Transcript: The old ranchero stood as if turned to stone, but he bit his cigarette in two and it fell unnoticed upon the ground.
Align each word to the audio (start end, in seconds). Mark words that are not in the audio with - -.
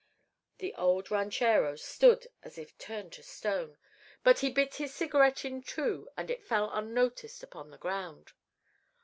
The 0.57 0.73
old 0.79 1.11
ranchero 1.11 1.75
stood 1.75 2.25
as 2.41 2.57
if 2.57 2.75
turned 2.79 3.13
to 3.13 3.21
stone, 3.21 3.77
but 4.23 4.39
he 4.39 4.49
bit 4.49 4.77
his 4.77 4.95
cigarette 4.95 5.45
in 5.45 5.61
two 5.61 6.09
and 6.17 6.31
it 6.31 6.43
fell 6.43 6.71
unnoticed 6.73 7.43
upon 7.43 7.69
the 7.69 7.77
ground. 7.77 8.31